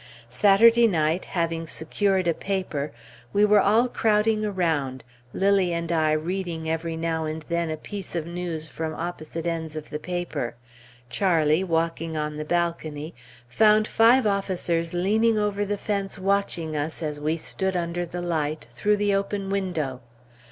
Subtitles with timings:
[0.31, 2.91] Saturday night, having secured a paper,
[3.33, 8.15] we were all crowding around, Lilly and I reading every now and then a piece
[8.15, 10.55] of news from opposite ends of the paper,
[11.11, 13.13] Charlie, walking on the balcony,
[13.47, 18.65] found five officers leaning over the fence watching us as we stood under the light,
[18.71, 20.01] through the open window.